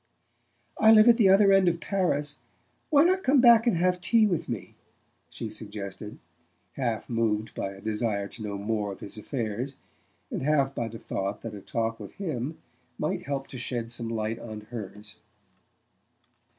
[0.79, 2.37] "I live at the other end of Paris.
[2.89, 4.73] Why not come back and have tea with me?"
[5.29, 6.17] she suggested,
[6.71, 9.75] half moved by a desire to know more of his affairs,
[10.31, 12.57] and half by the thought that a talk with him
[12.97, 15.19] might help to shed some light on hers.